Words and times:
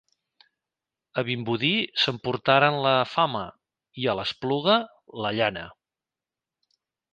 A 1.21 1.23
Vimbodí 1.27 1.69
s'emportaren 2.03 2.79
la 2.87 2.95
fama 3.11 3.43
i 4.05 4.09
a 4.13 4.17
l'Espluga, 4.21 4.81
la 5.27 5.37
llana. 5.41 5.69